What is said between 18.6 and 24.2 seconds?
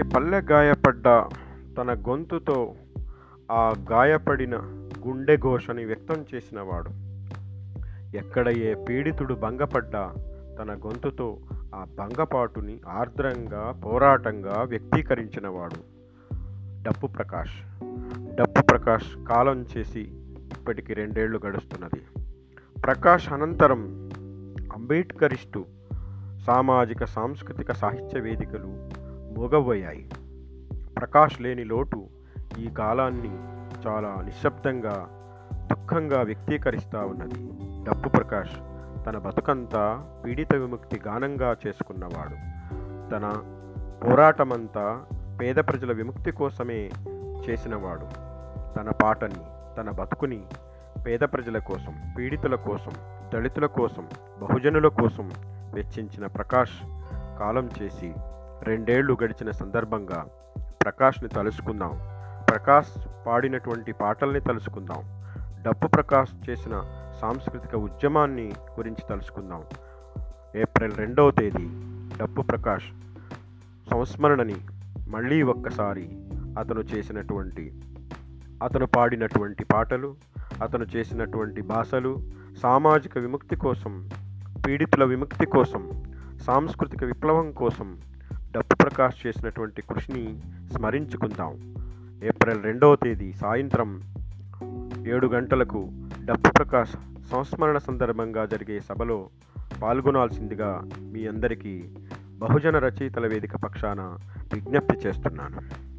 ప్రకాష్ కాలం చేసి ఇప్పటికి రెండేళ్ళు గడుస్తున్నది. ప్రకాష్ అనంతరం